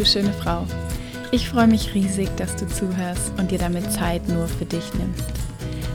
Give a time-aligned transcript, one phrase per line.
[0.00, 0.66] du schöne Frau.
[1.30, 5.30] Ich freue mich riesig, dass du zuhörst und dir damit Zeit nur für dich nimmst.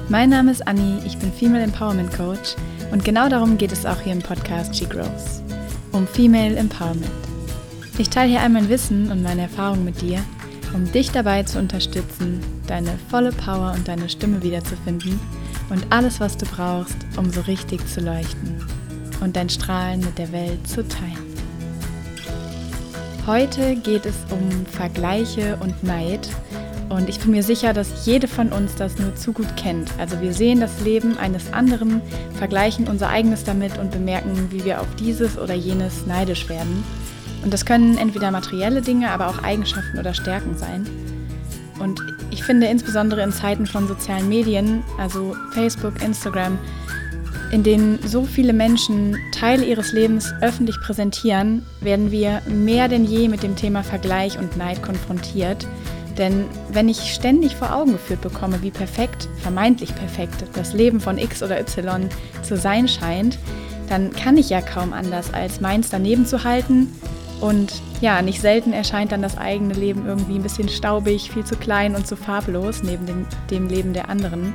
[0.09, 2.55] Mein Name ist Anni, ich bin Female Empowerment Coach
[2.91, 5.41] und genau darum geht es auch hier im Podcast She Grows.
[5.91, 7.09] Um Female Empowerment.
[7.97, 10.19] Ich teile hier all mein Wissen und meine Erfahrungen mit dir,
[10.73, 15.19] um dich dabei zu unterstützen, deine volle Power und deine Stimme wiederzufinden
[15.71, 18.63] und alles, was du brauchst, um so richtig zu leuchten
[19.21, 21.24] und dein Strahlen mit der Welt zu teilen.
[23.27, 26.29] Heute geht es um Vergleiche und Neid.
[26.89, 29.89] Und ich bin mir sicher, dass jede von uns das nur zu gut kennt.
[29.97, 32.03] Also wir sehen das Leben eines anderen,
[32.35, 36.83] vergleichen unser eigenes damit und bemerken, wie wir auf dieses oder jenes neidisch werden.
[37.43, 40.85] Und das können entweder materielle Dinge, aber auch Eigenschaften oder Stärken sein.
[41.79, 41.99] Und
[42.29, 46.59] ich finde insbesondere in Zeiten von sozialen Medien, also Facebook, Instagram,
[47.55, 53.29] in denen so viele Menschen Teile ihres Lebens öffentlich präsentieren, werden wir mehr denn je
[53.29, 55.65] mit dem Thema Vergleich und Neid konfrontiert.
[56.17, 61.17] Denn wenn ich ständig vor Augen geführt bekomme, wie perfekt, vermeintlich perfekt, das Leben von
[61.17, 62.09] X oder Y
[62.43, 63.39] zu sein scheint,
[63.87, 66.91] dann kann ich ja kaum anders, als meins daneben zu halten.
[67.39, 71.55] Und ja, nicht selten erscheint dann das eigene Leben irgendwie ein bisschen staubig, viel zu
[71.55, 74.53] klein und zu farblos neben dem, dem Leben der anderen.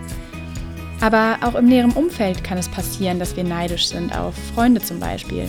[1.01, 5.01] Aber auch im näheren Umfeld kann es passieren, dass wir neidisch sind auf Freunde zum
[5.01, 5.47] Beispiel.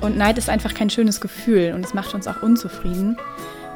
[0.00, 3.16] Und Neid ist einfach kein schönes Gefühl und es macht uns auch unzufrieden.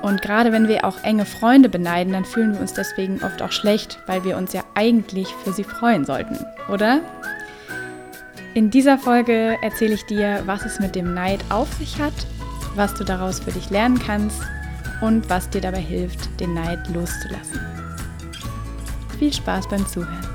[0.01, 3.53] Und gerade wenn wir auch enge Freunde beneiden, dann fühlen wir uns deswegen oft auch
[3.53, 6.39] schlecht, weil wir uns ja eigentlich für sie freuen sollten,
[6.73, 7.01] oder?
[8.55, 12.13] In dieser Folge erzähle ich dir, was es mit dem Neid auf sich hat,
[12.75, 14.43] was du daraus für dich lernen kannst
[15.01, 17.61] und was dir dabei hilft, den Neid loszulassen.
[19.19, 20.32] Viel Spaß beim Zuhören.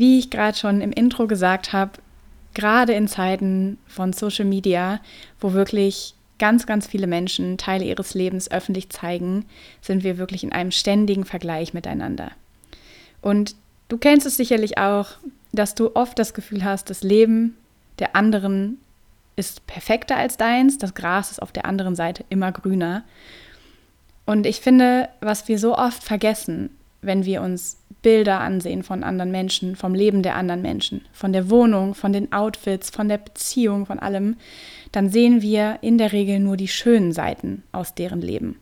[0.00, 1.92] Wie ich gerade schon im Intro gesagt habe,
[2.54, 4.98] gerade in Zeiten von Social Media,
[5.38, 9.44] wo wirklich ganz, ganz viele Menschen Teile ihres Lebens öffentlich zeigen,
[9.82, 12.30] sind wir wirklich in einem ständigen Vergleich miteinander.
[13.20, 13.56] Und
[13.90, 15.08] du kennst es sicherlich auch,
[15.52, 17.58] dass du oft das Gefühl hast, das Leben
[17.98, 18.78] der anderen
[19.36, 23.04] ist perfekter als deins, das Gras ist auf der anderen Seite immer grüner.
[24.24, 26.70] Und ich finde, was wir so oft vergessen,
[27.02, 31.50] wenn wir uns Bilder ansehen von anderen Menschen, vom Leben der anderen Menschen, von der
[31.50, 34.36] Wohnung, von den Outfits, von der Beziehung, von allem,
[34.92, 38.58] dann sehen wir in der Regel nur die schönen Seiten aus deren Leben.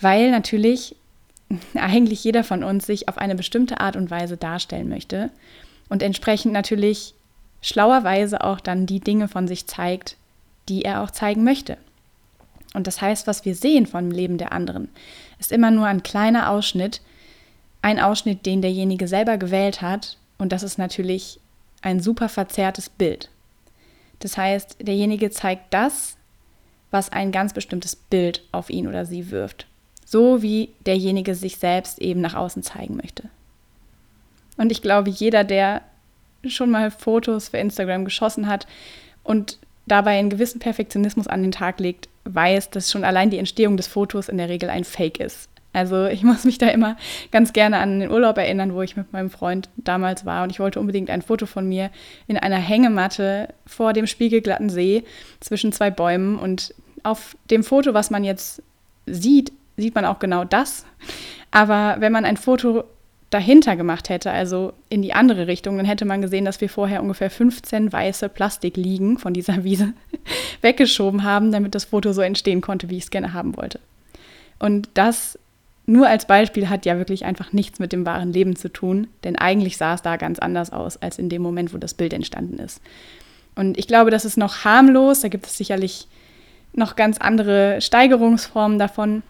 [0.00, 0.96] Weil natürlich
[1.74, 5.30] eigentlich jeder von uns sich auf eine bestimmte Art und Weise darstellen möchte
[5.88, 7.14] und entsprechend natürlich
[7.62, 10.16] schlauerweise auch dann die Dinge von sich zeigt,
[10.68, 11.78] die er auch zeigen möchte.
[12.74, 14.88] Und das heißt, was wir sehen vom Leben der anderen,
[15.38, 17.00] ist immer nur ein kleiner Ausschnitt,
[17.82, 20.16] ein Ausschnitt, den derjenige selber gewählt hat.
[20.38, 21.40] Und das ist natürlich
[21.82, 23.28] ein super verzerrtes Bild.
[24.20, 26.16] Das heißt, derjenige zeigt das,
[26.90, 29.66] was ein ganz bestimmtes Bild auf ihn oder sie wirft.
[30.04, 33.24] So wie derjenige sich selbst eben nach außen zeigen möchte.
[34.56, 35.82] Und ich glaube, jeder, der
[36.46, 38.66] schon mal Fotos für Instagram geschossen hat
[39.24, 43.76] und dabei einen gewissen Perfektionismus an den Tag legt, weiß, dass schon allein die Entstehung
[43.76, 45.48] des Fotos in der Regel ein Fake ist.
[45.72, 46.96] Also ich muss mich da immer
[47.30, 50.60] ganz gerne an den Urlaub erinnern, wo ich mit meinem Freund damals war und ich
[50.60, 51.90] wollte unbedingt ein Foto von mir
[52.26, 55.04] in einer Hängematte vor dem spiegelglatten See
[55.40, 58.62] zwischen zwei Bäumen und auf dem Foto, was man jetzt
[59.06, 60.84] sieht, sieht man auch genau das.
[61.50, 62.84] Aber wenn man ein Foto
[63.30, 67.02] dahinter gemacht hätte, also in die andere Richtung, dann hätte man gesehen, dass wir vorher
[67.02, 69.94] ungefähr 15 weiße Plastikliegen von dieser Wiese
[70.60, 73.80] weggeschoben haben, damit das Foto so entstehen konnte, wie ich es gerne haben wollte.
[74.58, 75.38] Und das
[75.92, 79.36] nur als Beispiel hat ja wirklich einfach nichts mit dem wahren Leben zu tun, denn
[79.36, 82.58] eigentlich sah es da ganz anders aus als in dem Moment, wo das Bild entstanden
[82.58, 82.80] ist.
[83.54, 86.08] Und ich glaube, das ist noch harmlos, da gibt es sicherlich
[86.72, 89.22] noch ganz andere Steigerungsformen davon.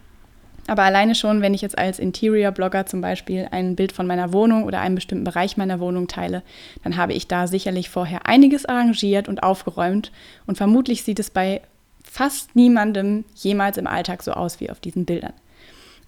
[0.68, 4.62] Aber alleine schon, wenn ich jetzt als Interior-Blogger zum Beispiel ein Bild von meiner Wohnung
[4.62, 6.44] oder einem bestimmten Bereich meiner Wohnung teile,
[6.84, 10.12] dann habe ich da sicherlich vorher einiges arrangiert und aufgeräumt.
[10.46, 11.62] Und vermutlich sieht es bei
[12.04, 15.32] fast niemandem jemals im Alltag so aus wie auf diesen Bildern.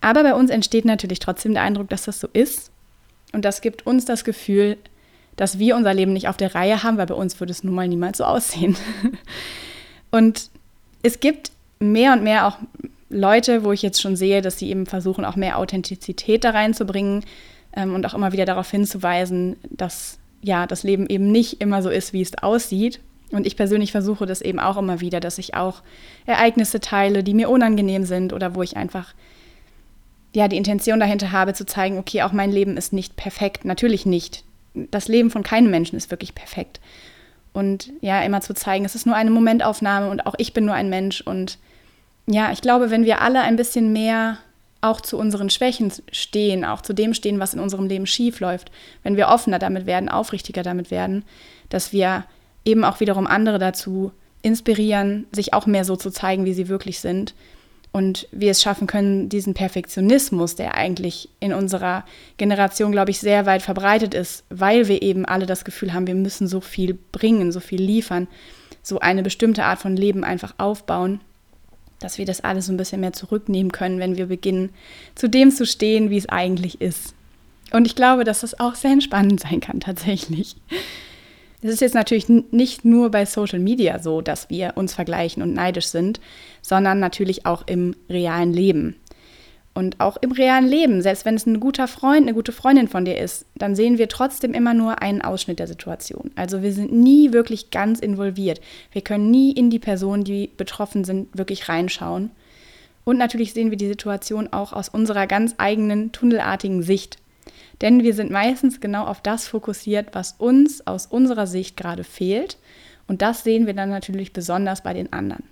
[0.04, 2.70] Aber bei uns entsteht natürlich trotzdem der Eindruck, dass das so ist.
[3.32, 4.76] Und das gibt uns das Gefühl,
[5.34, 7.74] dass wir unser Leben nicht auf der Reihe haben, weil bei uns würde es nun
[7.74, 8.76] mal niemals so aussehen.
[10.10, 10.50] und
[11.02, 12.58] es gibt mehr und mehr auch
[13.08, 17.24] Leute, wo ich jetzt schon sehe, dass sie eben versuchen, auch mehr Authentizität da reinzubringen.
[17.74, 21.88] ähm, und auch immer wieder darauf hinzuweisen, dass ja das Leben eben nicht immer so
[21.88, 23.00] ist, wie es aussieht.
[23.30, 25.82] Und ich persönlich versuche das eben auch immer wieder, dass ich auch
[26.26, 29.14] Ereignisse teile, die mir unangenehm sind oder wo ich einfach
[30.34, 34.04] ja die Intention dahinter habe zu zeigen, okay, auch mein Leben ist nicht perfekt, natürlich
[34.04, 34.44] nicht.
[34.74, 36.80] Das Leben von keinem Menschen ist wirklich perfekt.
[37.52, 40.74] Und ja, immer zu zeigen, es ist nur eine Momentaufnahme und auch ich bin nur
[40.74, 41.58] ein Mensch und
[42.26, 44.38] ja, ich glaube, wenn wir alle ein bisschen mehr
[44.80, 48.70] auch zu unseren Schwächen stehen, auch zu dem stehen, was in unserem Leben schief läuft,
[49.02, 51.24] wenn wir offener damit werden, aufrichtiger damit werden,
[51.68, 52.24] dass wir
[52.64, 57.00] eben auch wiederum andere dazu inspirieren, sich auch mehr so zu zeigen, wie sie wirklich
[57.00, 57.34] sind.
[57.94, 62.04] Und wir es schaffen können, diesen Perfektionismus, der eigentlich in unserer
[62.38, 66.16] Generation, glaube ich, sehr weit verbreitet ist, weil wir eben alle das Gefühl haben, wir
[66.16, 68.26] müssen so viel bringen, so viel liefern,
[68.82, 71.20] so eine bestimmte Art von Leben einfach aufbauen,
[72.00, 74.70] dass wir das alles so ein bisschen mehr zurücknehmen können, wenn wir beginnen,
[75.14, 77.14] zu dem zu stehen, wie es eigentlich ist.
[77.70, 80.56] Und ich glaube, dass das auch sehr entspannend sein kann, tatsächlich.
[81.64, 85.54] Es ist jetzt natürlich nicht nur bei Social Media so, dass wir uns vergleichen und
[85.54, 86.20] neidisch sind,
[86.60, 88.96] sondern natürlich auch im realen Leben.
[89.72, 93.06] Und auch im realen Leben, selbst wenn es ein guter Freund, eine gute Freundin von
[93.06, 96.32] dir ist, dann sehen wir trotzdem immer nur einen Ausschnitt der Situation.
[96.36, 98.60] Also wir sind nie wirklich ganz involviert.
[98.92, 102.30] Wir können nie in die Personen, die betroffen sind, wirklich reinschauen.
[103.04, 107.16] Und natürlich sehen wir die Situation auch aus unserer ganz eigenen tunnelartigen Sicht.
[107.80, 112.58] Denn wir sind meistens genau auf das fokussiert, was uns aus unserer Sicht gerade fehlt.
[113.06, 115.44] Und das sehen wir dann natürlich besonders bei den anderen.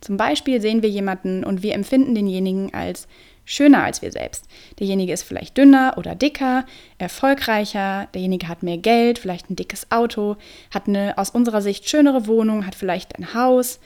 [0.00, 3.08] Zum Beispiel sehen wir jemanden und wir empfinden denjenigen als
[3.44, 4.46] schöner als wir selbst.
[4.78, 6.64] Derjenige ist vielleicht dünner oder dicker,
[6.98, 10.36] erfolgreicher, derjenige hat mehr Geld, vielleicht ein dickes Auto,
[10.70, 13.80] hat eine aus unserer Sicht schönere Wohnung, hat vielleicht ein Haus.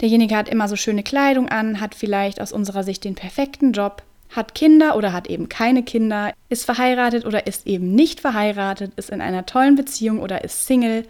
[0.00, 4.02] Derjenige hat immer so schöne Kleidung an, hat vielleicht aus unserer Sicht den perfekten Job,
[4.30, 9.10] hat Kinder oder hat eben keine Kinder, ist verheiratet oder ist eben nicht verheiratet, ist
[9.10, 11.06] in einer tollen Beziehung oder ist Single.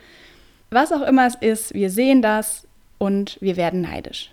[0.71, 2.67] Was auch immer es ist, wir sehen das
[2.99, 4.31] und wir werden neidisch.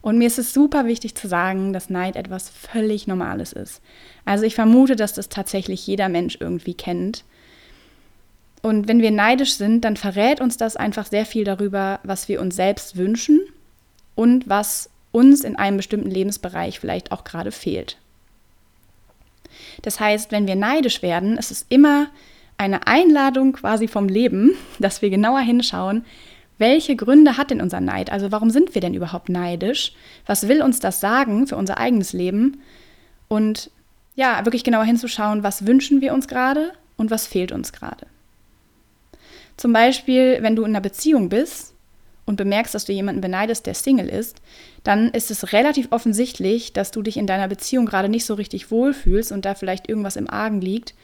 [0.00, 3.82] Und mir ist es super wichtig zu sagen, dass Neid etwas völlig Normales ist.
[4.24, 7.24] Also ich vermute, dass das tatsächlich jeder Mensch irgendwie kennt.
[8.62, 12.40] Und wenn wir neidisch sind, dann verrät uns das einfach sehr viel darüber, was wir
[12.40, 13.40] uns selbst wünschen
[14.14, 17.98] und was uns in einem bestimmten Lebensbereich vielleicht auch gerade fehlt.
[19.82, 22.06] Das heißt, wenn wir neidisch werden, ist es immer
[22.56, 26.04] eine Einladung quasi vom Leben, dass wir genauer hinschauen,
[26.58, 28.10] welche Gründe hat denn unser Neid?
[28.10, 29.92] Also warum sind wir denn überhaupt neidisch?
[30.26, 32.60] Was will uns das sagen für unser eigenes Leben?
[33.28, 33.70] Und
[34.16, 38.06] ja, wirklich genauer hinzuschauen, was wünschen wir uns gerade und was fehlt uns gerade.
[39.56, 41.67] Zum Beispiel, wenn du in einer Beziehung bist
[42.28, 44.40] und bemerkst, dass du jemanden beneidest, der Single ist,
[44.84, 48.70] dann ist es relativ offensichtlich, dass du dich in deiner Beziehung gerade nicht so richtig
[48.70, 50.94] wohlfühlst und da vielleicht irgendwas im Argen liegt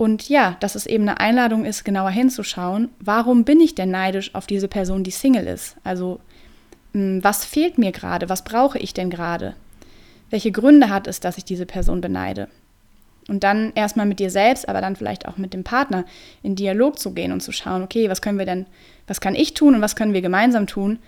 [0.00, 4.34] und ja, dass es eben eine Einladung ist, genauer hinzuschauen, warum bin ich denn neidisch
[4.34, 5.76] auf diese Person, die Single ist?
[5.84, 6.20] Also,
[6.94, 8.30] hm, was fehlt mir gerade?
[8.30, 9.56] Was brauche ich denn gerade?
[10.30, 12.48] Welche Gründe hat es, dass ich diese Person beneide?
[13.28, 16.04] Und dann erstmal mit dir selbst, aber dann vielleicht auch mit dem Partner
[16.42, 18.66] in Dialog zu gehen und zu schauen, okay, was können wir denn,
[19.06, 20.98] was kann ich tun und was können wir gemeinsam tun,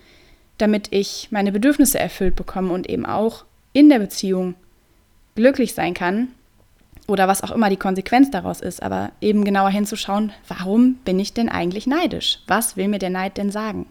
[0.59, 4.55] damit ich meine Bedürfnisse erfüllt bekomme und eben auch in der Beziehung
[5.35, 6.29] glücklich sein kann
[7.09, 11.33] oder was auch immer die Konsequenz daraus ist, aber eben genauer hinzuschauen, warum bin ich
[11.33, 12.41] denn eigentlich neidisch?
[12.47, 13.87] Was will mir der Neid denn sagen?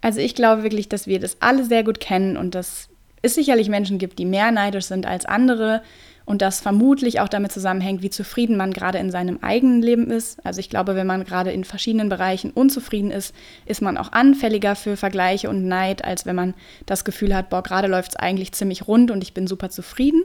[0.00, 2.88] Also ich glaube wirklich, dass wir das alle sehr gut kennen und dass
[3.22, 5.82] es sicherlich Menschen gibt, die mehr neidisch sind als andere
[6.24, 10.44] und das vermutlich auch damit zusammenhängt, wie zufrieden man gerade in seinem eigenen Leben ist.
[10.44, 13.34] Also ich glaube, wenn man gerade in verschiedenen Bereichen unzufrieden ist,
[13.66, 16.54] ist man auch anfälliger für Vergleiche und Neid, als wenn man
[16.86, 20.22] das Gefühl hat, boah, gerade läuft es eigentlich ziemlich rund und ich bin super zufrieden.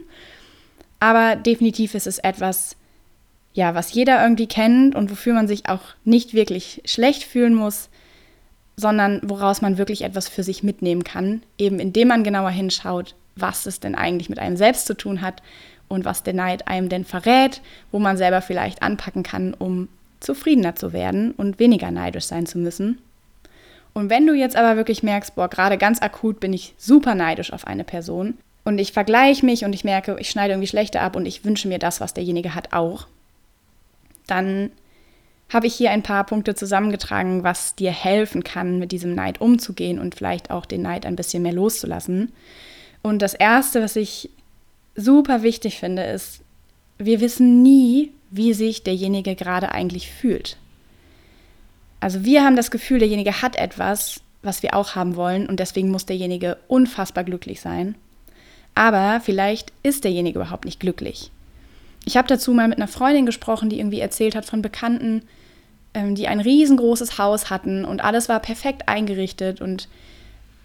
[0.99, 2.75] Aber definitiv ist es etwas,
[3.53, 7.89] ja, was jeder irgendwie kennt und wofür man sich auch nicht wirklich schlecht fühlen muss,
[8.75, 13.65] sondern woraus man wirklich etwas für sich mitnehmen kann, eben indem man genauer hinschaut, was
[13.65, 15.41] es denn eigentlich mit einem selbst zu tun hat
[15.87, 19.89] und was der Neid einem denn verrät, wo man selber vielleicht anpacken kann, um
[20.19, 22.99] zufriedener zu werden und weniger neidisch sein zu müssen.
[23.93, 27.53] Und wenn du jetzt aber wirklich merkst, boah, gerade ganz akut bin ich super neidisch
[27.53, 31.15] auf eine Person, und ich vergleiche mich und ich merke, ich schneide irgendwie schlechter ab
[31.15, 33.07] und ich wünsche mir das, was derjenige hat, auch,
[34.27, 34.71] dann
[35.47, 39.99] habe ich hier ein paar Punkte zusammengetragen, was dir helfen kann, mit diesem Neid umzugehen
[39.99, 42.33] und vielleicht auch den Neid ein bisschen mehr loszulassen.
[43.01, 44.31] Und das Erste, was ich
[44.97, 46.41] super wichtig finde, ist,
[46.97, 50.57] wir wissen nie, wie sich derjenige gerade eigentlich fühlt.
[52.01, 55.91] Also wir haben das Gefühl, derjenige hat etwas, was wir auch haben wollen und deswegen
[55.91, 57.95] muss derjenige unfassbar glücklich sein.
[58.75, 61.31] Aber vielleicht ist derjenige überhaupt nicht glücklich.
[62.05, 65.23] Ich habe dazu mal mit einer Freundin gesprochen, die irgendwie erzählt hat von Bekannten,
[65.93, 69.89] ähm, die ein riesengroßes Haus hatten und alles war perfekt eingerichtet und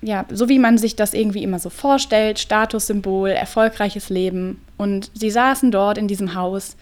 [0.02, 4.61] ja, so wie man sich das irgendwie immer so vorstellt, Statussymbol, erfolgreiches Leben.
[4.76, 6.76] Und sie saßen dort in diesem Haus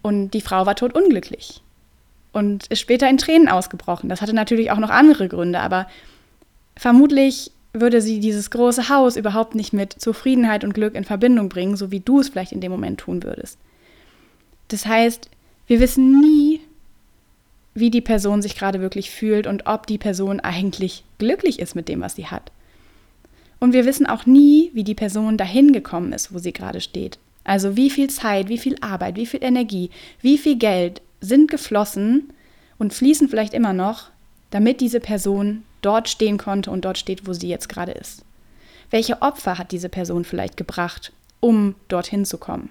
[0.00, 1.62] und die Frau war totunglücklich
[2.32, 4.08] und ist später in Tränen ausgebrochen.
[4.08, 5.88] Das hatte natürlich auch noch andere Gründe, aber
[6.76, 11.76] vermutlich würde sie dieses große Haus überhaupt nicht mit Zufriedenheit und Glück in Verbindung bringen,
[11.76, 13.58] so wie du es vielleicht in dem Moment tun würdest.
[14.68, 15.30] Das heißt,
[15.66, 16.60] wir wissen nie,
[17.76, 21.88] wie die Person sich gerade wirklich fühlt und ob die Person eigentlich glücklich ist mit
[21.88, 22.50] dem, was sie hat.
[23.60, 27.18] Und wir wissen auch nie, wie die Person dahin gekommen ist, wo sie gerade steht.
[27.44, 29.90] Also wie viel Zeit, wie viel Arbeit, wie viel Energie,
[30.22, 32.32] wie viel Geld sind geflossen
[32.78, 34.10] und fließen vielleicht immer noch,
[34.50, 38.24] damit diese Person dort stehen konnte und dort steht, wo sie jetzt gerade ist.
[38.90, 42.70] Welche Opfer hat diese Person vielleicht gebracht, um dorthin zu kommen?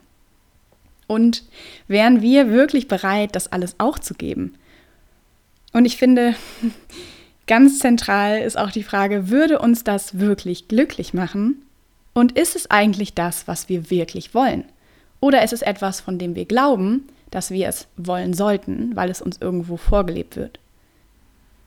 [1.06, 1.44] Und
[1.88, 4.56] wären wir wirklich bereit, das alles auch zu geben?
[5.76, 6.36] Und ich finde,
[7.48, 11.66] ganz zentral ist auch die Frage, würde uns das wirklich glücklich machen?
[12.14, 14.64] Und ist es eigentlich das, was wir wirklich wollen?
[15.20, 19.22] Oder ist es etwas, von dem wir glauben, dass wir es wollen sollten, weil es
[19.22, 20.60] uns irgendwo vorgelebt wird?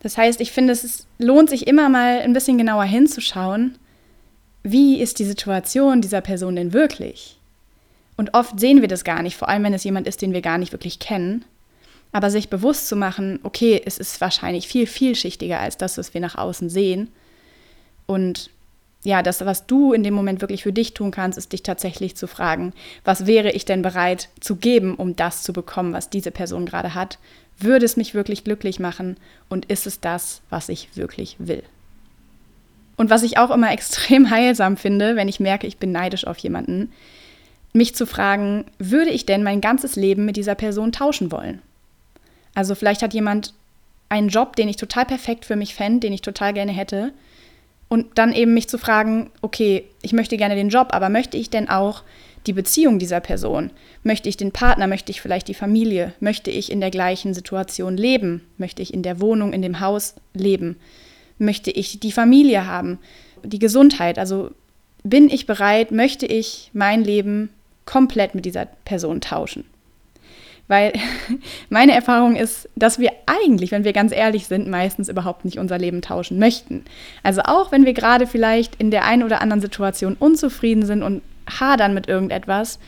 [0.00, 3.77] Das heißt, ich finde, es lohnt sich immer mal ein bisschen genauer hinzuschauen,
[4.62, 7.38] wie ist die Situation dieser Person denn wirklich?
[8.17, 10.41] Und oft sehen wir das gar nicht, vor allem wenn es jemand ist, den wir
[10.41, 11.45] gar nicht wirklich kennen.
[12.12, 16.21] Aber sich bewusst zu machen, okay, es ist wahrscheinlich viel vielschichtiger als das, was wir
[16.21, 17.09] nach außen sehen.
[18.07, 18.50] Und
[19.05, 22.17] ja, das, was du in dem Moment wirklich für dich tun kannst, ist dich tatsächlich
[22.17, 22.73] zu fragen,
[23.05, 26.95] was wäre ich denn bereit zu geben, um das zu bekommen, was diese Person gerade
[26.95, 27.19] hat?
[27.59, 29.17] Würde es mich wirklich glücklich machen?
[29.49, 31.62] Und ist es das, was ich wirklich will?
[32.97, 36.38] Und was ich auch immer extrem heilsam finde, wenn ich merke, ich bin neidisch auf
[36.38, 36.93] jemanden,
[37.73, 41.62] mich zu fragen, würde ich denn mein ganzes Leben mit dieser Person tauschen wollen?
[42.59, 43.55] Also vielleicht hat jemand
[44.09, 47.12] einen Job, den ich total perfekt für mich fände, den ich total gerne hätte.
[47.87, 51.50] Und dann eben mich zu fragen, okay, ich möchte gerne den Job, aber möchte ich
[51.50, 52.03] denn auch
[52.49, 53.71] die Beziehung dieser Person?
[54.03, 54.88] Möchte ich den Partner?
[54.88, 56.15] Möchte ich vielleicht die Familie?
[56.19, 58.45] Möchte ich in der gleichen Situation leben?
[58.57, 60.81] Möchte ich in der Wohnung, in dem Haus leben?
[61.38, 62.99] Möchte ich die Familie haben?
[63.45, 64.19] Die Gesundheit?
[64.19, 64.50] Also
[65.05, 67.50] bin ich bereit, möchte ich mein Leben
[67.85, 69.65] komplett mit dieser Person tauschen?
[70.69, 70.93] Weil
[71.71, 75.79] meine Erfahrung ist, dass wir eigentlich, wenn wir ganz ehrlich sind, meistens überhaupt nicht unser
[75.79, 76.85] Leben tauschen möchten.
[77.23, 81.23] Also auch wenn wir gerade vielleicht in der einen oder anderen Situation unzufrieden sind und
[81.49, 82.79] hadern mit irgendetwas,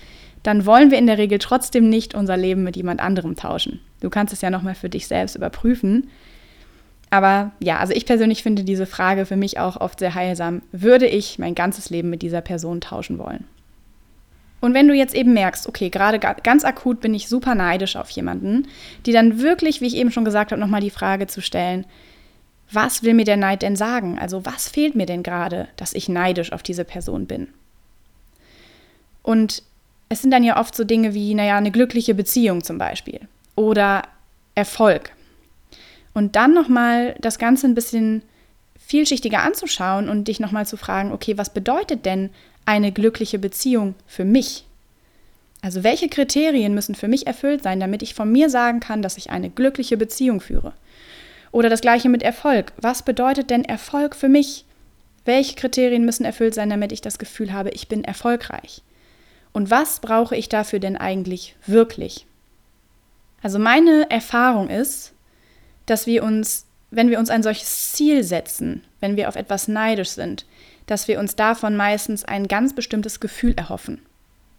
[0.42, 3.80] dann wollen wir in der Regel trotzdem nicht unser Leben mit jemand anderem tauschen.
[4.00, 6.08] Du kannst es ja nochmal für dich selbst überprüfen.
[7.10, 10.62] Aber ja, also ich persönlich finde diese Frage für mich auch oft sehr heilsam.
[10.72, 13.44] Würde ich mein ganzes Leben mit dieser Person tauschen wollen?
[14.60, 18.10] Und wenn du jetzt eben merkst, okay, gerade ganz akut bin ich super neidisch auf
[18.10, 18.68] jemanden,
[19.06, 21.86] die dann wirklich, wie ich eben schon gesagt habe, nochmal die Frage zu stellen,
[22.70, 24.18] was will mir der Neid denn sagen?
[24.18, 27.48] Also was fehlt mir denn gerade, dass ich neidisch auf diese Person bin?
[29.22, 29.62] Und
[30.08, 33.20] es sind dann ja oft so Dinge wie, naja, eine glückliche Beziehung zum Beispiel
[33.56, 34.02] oder
[34.54, 35.12] Erfolg.
[36.14, 38.22] Und dann nochmal das Ganze ein bisschen
[38.78, 42.30] vielschichtiger anzuschauen und dich nochmal zu fragen, okay, was bedeutet denn
[42.70, 44.64] eine glückliche Beziehung für mich?
[45.60, 49.16] Also welche Kriterien müssen für mich erfüllt sein, damit ich von mir sagen kann, dass
[49.16, 50.72] ich eine glückliche Beziehung führe?
[51.50, 52.72] Oder das gleiche mit Erfolg.
[52.80, 54.64] Was bedeutet denn Erfolg für mich?
[55.24, 58.82] Welche Kriterien müssen erfüllt sein, damit ich das Gefühl habe, ich bin erfolgreich?
[59.52, 62.24] Und was brauche ich dafür denn eigentlich wirklich?
[63.42, 65.12] Also meine Erfahrung ist,
[65.86, 70.10] dass wir uns, wenn wir uns ein solches Ziel setzen, wenn wir auf etwas neidisch
[70.10, 70.46] sind,
[70.90, 74.02] dass wir uns davon meistens ein ganz bestimmtes Gefühl erhoffen.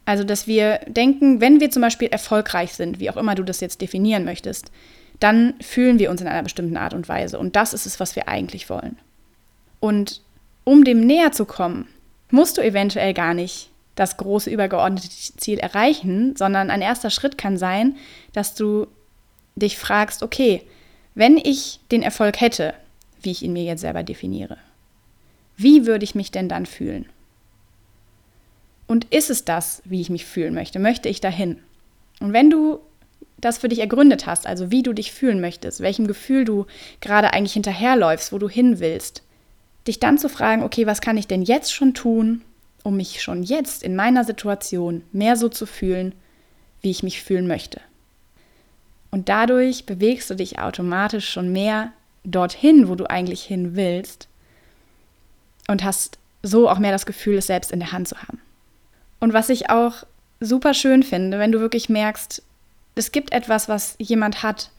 [0.05, 3.59] Also, dass wir denken, wenn wir zum Beispiel erfolgreich sind, wie auch immer du das
[3.59, 4.71] jetzt definieren möchtest,
[5.19, 7.37] dann fühlen wir uns in einer bestimmten Art und Weise.
[7.37, 8.97] Und das ist es, was wir eigentlich wollen.
[9.81, 10.21] Und
[10.63, 11.89] um dem näher zu kommen,
[12.29, 17.57] musst du eventuell gar nicht das große übergeordnete Ziel erreichen, sondern ein erster Schritt kann
[17.57, 17.97] sein,
[18.31, 18.87] dass du
[19.57, 20.63] dich fragst, okay,
[21.13, 22.73] wenn ich den Erfolg hätte,
[23.21, 24.57] wie ich ihn mir jetzt selber definiere,
[25.61, 27.05] wie würde ich mich denn dann fühlen?
[28.87, 30.79] Und ist es das, wie ich mich fühlen möchte?
[30.79, 31.59] Möchte ich dahin?
[32.19, 32.79] Und wenn du
[33.37, 36.65] das für dich ergründet hast, also wie du dich fühlen möchtest, welchem Gefühl du
[36.99, 39.23] gerade eigentlich hinterherläufst, wo du hin willst,
[39.87, 42.41] dich dann zu fragen, okay, was kann ich denn jetzt schon tun,
[42.83, 46.13] um mich schon jetzt in meiner Situation mehr so zu fühlen,
[46.81, 47.81] wie ich mich fühlen möchte.
[49.09, 51.91] Und dadurch bewegst du dich automatisch schon mehr
[52.23, 54.27] dorthin, wo du eigentlich hin willst,
[55.71, 58.39] und hast so auch mehr das Gefühl, es selbst in der Hand zu haben.
[59.19, 60.03] Und was ich auch
[60.39, 62.43] super schön finde, wenn du wirklich merkst,
[62.95, 64.71] es gibt etwas, was jemand hat,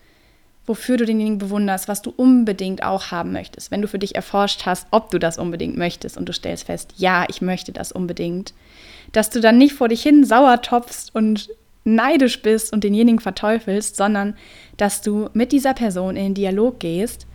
[0.66, 3.70] wofür du denjenigen bewunderst, was du unbedingt auch haben möchtest.
[3.70, 6.94] Wenn du für dich erforscht hast, ob du das unbedingt möchtest und du stellst fest,
[6.96, 8.54] ja, ich möchte das unbedingt,
[9.12, 11.50] dass du dann nicht vor dich hin sauer topfst und
[11.84, 14.36] neidisch bist und denjenigen verteufelst, sondern
[14.76, 17.26] dass du mit dieser Person in den Dialog gehst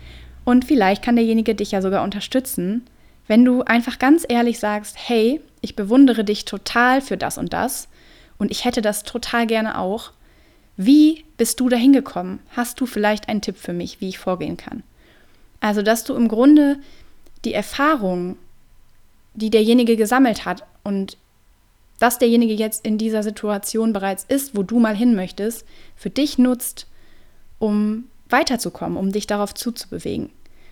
[0.46, 2.86] und vielleicht kann derjenige dich ja sogar unterstützen,
[3.28, 7.88] wenn du einfach ganz ehrlich sagst, hey, ich bewundere dich total für das und das
[8.38, 10.12] und ich hätte das total gerne auch.
[10.78, 12.40] Wie bist du dahin gekommen?
[12.56, 14.84] Hast du vielleicht einen Tipp für mich, wie ich vorgehen kann?
[15.60, 16.78] Also, dass du im Grunde
[17.46, 18.38] die Erfahrung,
[19.34, 21.18] die derjenige gesammelt hat und
[22.00, 25.66] dass derjenige jetzt in dieser Situation bereits ist, wo du mal hin möchtest,
[25.96, 26.86] für dich nutzt,
[27.58, 30.30] um weiterzukommen, um dich darauf zuzubewegen.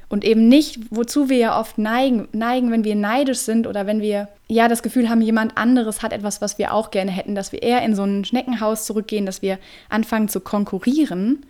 [0.08, 4.02] Und eben nicht, wozu wir ja oft neigen, neigen, wenn wir neidisch sind oder wenn
[4.02, 7.52] wir ja das Gefühl haben, jemand anderes hat etwas, was wir auch gerne hätten, dass
[7.52, 9.58] wir eher in so ein Schneckenhaus zurückgehen, dass wir
[9.90, 11.46] anfangen zu konkurrieren,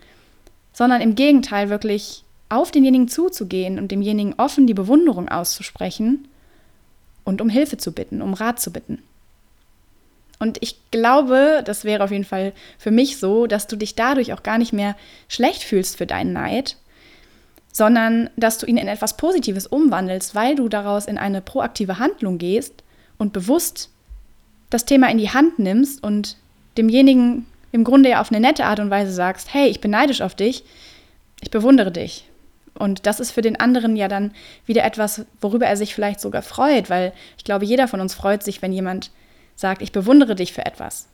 [0.72, 6.28] sondern im Gegenteil wirklich auf denjenigen zuzugehen und demjenigen offen die Bewunderung auszusprechen
[7.24, 9.00] und um Hilfe zu bitten, um Rat zu bitten.
[10.40, 14.34] Und ich glaube, das wäre auf jeden Fall für mich so, dass du dich dadurch
[14.34, 14.96] auch gar nicht mehr
[15.28, 16.78] schlecht fühlst für deinen Neid,
[17.76, 22.38] sondern dass du ihn in etwas Positives umwandelst, weil du daraus in eine proaktive Handlung
[22.38, 22.86] gehst
[23.18, 23.90] und bewusst
[24.70, 26.38] das Thema in die Hand nimmst und
[26.78, 30.22] demjenigen im Grunde ja auf eine nette Art und Weise sagst, hey, ich bin neidisch
[30.22, 30.64] auf dich,
[31.42, 32.30] ich bewundere dich.
[32.80, 34.32] Und das ist für den anderen ja dann
[34.66, 38.42] wieder etwas, worüber er sich vielleicht sogar freut, weil ich glaube, jeder von uns freut
[38.42, 39.12] sich, wenn jemand
[39.58, 41.10] sagt, ich bewundere dich für etwas.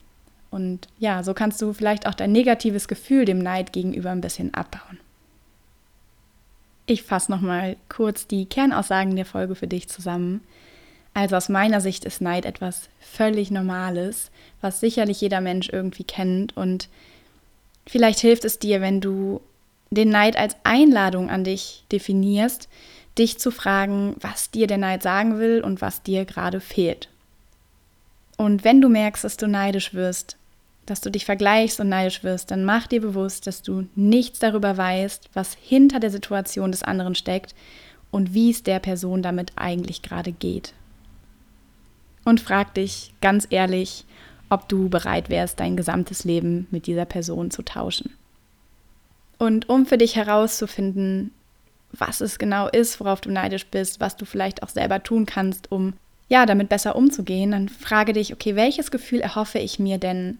[0.52, 4.54] Und ja, so kannst du vielleicht auch dein negatives Gefühl dem Neid gegenüber ein bisschen
[4.54, 5.00] abbauen.
[6.92, 10.42] Ich fasse nochmal kurz die Kernaussagen der Folge für dich zusammen.
[11.14, 16.58] Also aus meiner Sicht ist Neid etwas völlig Normales, was sicherlich jeder Mensch irgendwie kennt.
[16.58, 16.90] Und
[17.88, 19.40] vielleicht hilft es dir, wenn du
[19.90, 22.68] den Neid als Einladung an dich definierst,
[23.18, 27.08] dich zu fragen, was dir der Neid sagen will und was dir gerade fehlt.
[28.36, 30.36] Und wenn du merkst, dass du neidisch wirst,
[30.92, 34.76] dass du dich vergleichst und neidisch wirst, dann mach dir bewusst, dass du nichts darüber
[34.76, 37.56] weißt, was hinter der Situation des anderen steckt
[38.12, 40.74] und wie es der Person damit eigentlich gerade geht.
[42.26, 44.04] Und frag dich ganz ehrlich,
[44.50, 48.12] ob du bereit wärst, dein gesamtes Leben mit dieser Person zu tauschen.
[49.38, 51.32] Und um für dich herauszufinden,
[51.94, 55.72] was es genau ist, worauf du neidisch bist, was du vielleicht auch selber tun kannst,
[55.72, 55.94] um
[56.28, 60.38] ja, damit besser umzugehen, dann frage dich, okay, welches Gefühl erhoffe ich mir denn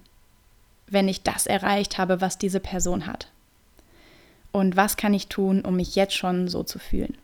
[0.92, 3.32] wenn ich das erreicht habe, was diese Person hat?
[4.52, 7.18] Und was kann ich tun, um mich jetzt schon so zu fühlen?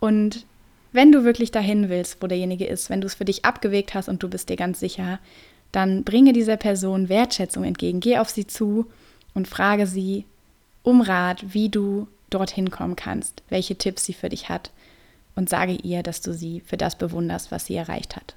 [0.00, 0.46] Und
[0.92, 4.08] wenn du wirklich dahin willst, wo derjenige ist, wenn du es für dich abgewegt hast
[4.08, 5.20] und du bist dir ganz sicher,
[5.72, 8.00] dann bringe dieser Person Wertschätzung entgegen.
[8.00, 8.86] Geh auf sie zu
[9.34, 10.24] und frage sie
[10.82, 14.70] um Rat, wie du dorthin kommen kannst, welche Tipps sie für dich hat
[15.36, 18.34] und sage ihr, dass du sie für das bewunderst, was sie erreicht hat.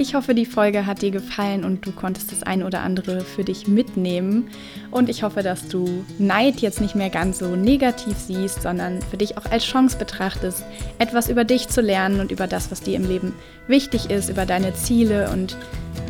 [0.00, 3.44] Ich hoffe, die Folge hat dir gefallen und du konntest das eine oder andere für
[3.44, 4.48] dich mitnehmen.
[4.90, 9.18] Und ich hoffe, dass du Neid jetzt nicht mehr ganz so negativ siehst, sondern für
[9.18, 10.64] dich auch als Chance betrachtest,
[10.98, 13.34] etwas über dich zu lernen und über das, was dir im Leben
[13.66, 15.58] wichtig ist, über deine Ziele und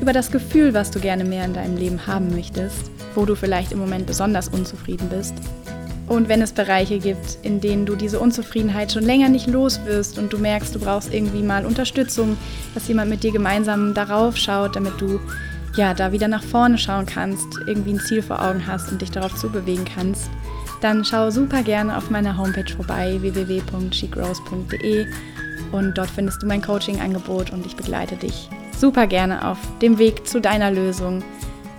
[0.01, 3.73] über das Gefühl, was du gerne mehr in deinem Leben haben möchtest, wo du vielleicht
[3.73, 5.35] im Moment besonders unzufrieden bist.
[6.11, 10.19] Und wenn es Bereiche gibt, in denen du diese Unzufriedenheit schon länger nicht los wirst
[10.19, 12.37] und du merkst, du brauchst irgendwie mal Unterstützung,
[12.75, 15.21] dass jemand mit dir gemeinsam darauf schaut, damit du
[15.77, 19.13] ja da wieder nach vorne schauen kannst, irgendwie ein Ziel vor Augen hast und dich
[19.13, 20.29] darauf zubewegen kannst,
[20.81, 25.07] dann schau super gerne auf meiner Homepage vorbei www.shegrows.de
[25.71, 30.27] und dort findest du mein Coaching-Angebot und ich begleite dich super gerne auf dem Weg
[30.27, 31.23] zu deiner Lösung,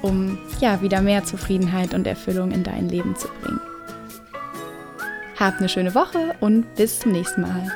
[0.01, 3.59] um ja wieder mehr Zufriedenheit und Erfüllung in dein Leben zu bringen.
[5.41, 7.71] Habt eine schöne Woche und bis zum nächsten Mal.